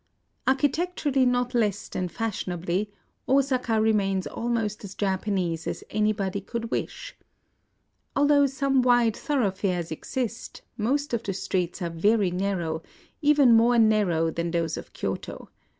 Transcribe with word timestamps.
Architecturally 0.47 1.27
not 1.27 1.53
less 1.53 1.87
than 1.87 2.07
fashionably, 2.07 2.89
Osaka 3.29 3.79
remains 3.79 4.25
almost 4.25 4.83
as 4.83 4.95
Japanese 4.95 5.67
as 5.67 5.83
anybody 5.91 6.41
could 6.41 6.71
wish. 6.71 7.15
Although 8.15 8.47
some 8.47 8.81
wide 8.81 9.15
thorough 9.15 9.51
fares 9.51 9.91
exist, 9.91 10.63
most 10.75 11.13
of 11.13 11.21
the 11.21 11.33
streets 11.33 11.83
are 11.83 11.89
very 11.91 12.31
nar 12.31 12.57
row,— 12.57 12.81
even 13.31 13.53
more 13.53 13.77
narrow 13.77 14.31
than 14.31 14.49
those 14.49 14.75
of 14.75 14.91
Ky 14.91 15.05
oto. 15.05 15.49